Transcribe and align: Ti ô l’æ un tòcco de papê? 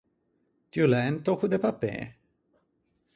Ti 0.69 0.77
ô 0.83 0.85
l’æ 0.91 1.01
un 1.11 1.17
tòcco 1.25 1.45
de 1.49 1.59
papê? 1.65 1.93